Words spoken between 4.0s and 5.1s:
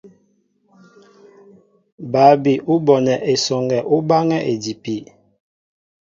báŋɛ́ idipi.